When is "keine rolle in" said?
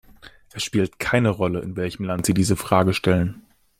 0.97-1.75